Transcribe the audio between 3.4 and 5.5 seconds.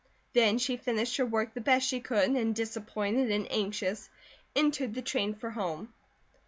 anxious, entered the train